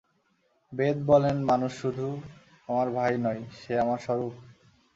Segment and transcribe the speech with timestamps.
[0.73, 2.07] বেদ বলেন মানুষ শুধু
[2.69, 4.33] আমার ভাই নয়, সে আমার স্বরূপ।